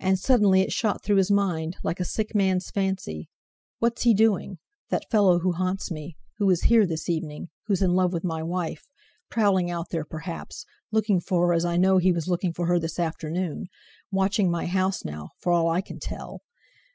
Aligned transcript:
And 0.00 0.18
suddenly 0.18 0.62
it 0.62 0.72
shot 0.72 1.04
through 1.04 1.16
his 1.16 1.30
mind; 1.30 1.76
like 1.84 2.00
a 2.00 2.06
sick 2.06 2.34
man's 2.34 2.70
fancy: 2.70 3.28
What's 3.80 4.04
he 4.04 4.14
doing?—that 4.14 5.10
fellow 5.10 5.40
who 5.40 5.52
haunts 5.52 5.90
me, 5.90 6.16
who 6.38 6.46
was 6.46 6.62
here 6.62 6.86
this 6.86 7.10
evening, 7.10 7.50
who's 7.66 7.82
in 7.82 7.92
love 7.92 8.14
with 8.14 8.24
my 8.24 8.42
wife—prowling 8.42 9.70
out 9.70 9.90
there, 9.90 10.06
perhaps, 10.06 10.64
looking 10.90 11.20
for 11.20 11.48
her 11.48 11.52
as 11.52 11.66
I 11.66 11.76
know 11.76 11.98
he 11.98 12.12
was 12.12 12.28
looking 12.28 12.54
for 12.54 12.64
her 12.64 12.78
this 12.78 12.98
afternoon; 12.98 13.66
watching 14.10 14.50
my 14.50 14.64
house 14.64 15.04
now, 15.04 15.32
for 15.38 15.52
all 15.52 15.68
I 15.68 15.82
can 15.82 16.00
tell! 16.00 16.40